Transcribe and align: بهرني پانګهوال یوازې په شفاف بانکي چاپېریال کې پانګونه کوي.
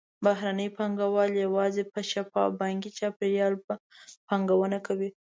بهرني 0.25 0.67
پانګهوال 0.77 1.31
یوازې 1.45 1.83
په 1.93 1.99
شفاف 2.11 2.49
بانکي 2.59 2.89
چاپېریال 2.99 3.53
کې 3.65 3.73
پانګونه 4.27 4.77
کوي. 4.87 5.09